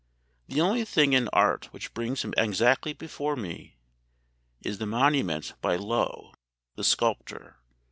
The 0.47 0.59
only 0.61 0.83
thing 0.83 1.13
in 1.13 1.29
art 1.31 1.65
which 1.65 1.93
brings 1.93 2.23
him 2.23 2.33
exactly 2.35 2.91
before 2.91 3.35
me 3.35 3.75
is 4.63 4.79
the 4.79 4.87
monument 4.87 5.53
by 5.61 5.75
Lough, 5.75 6.33
the 6.75 6.83
sculptor. 6.83 7.57